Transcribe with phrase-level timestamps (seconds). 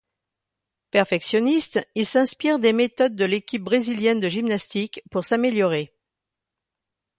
[0.89, 5.93] Perfectionniste, il s'inspire des méthodes de l'équipe brésilienne de gymnastique pour s'améliorer.